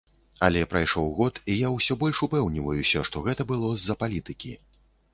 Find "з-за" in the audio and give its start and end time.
3.79-4.01